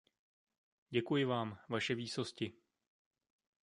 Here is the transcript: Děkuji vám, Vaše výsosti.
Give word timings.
Děkuji 0.89 1.25
vám, 1.25 1.57
Vaše 1.69 1.95
výsosti. 1.95 2.53